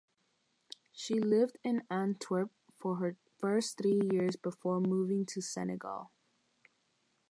She 0.91 1.19
lived 1.19 1.59
in 1.63 1.83
Antwerp 1.91 2.49
for 2.79 2.95
her 2.95 3.17
first 3.37 3.77
three 3.77 4.01
years 4.11 4.35
before 4.35 4.81
moving 4.81 5.27
to 5.27 5.41
Senegal. 5.41 6.09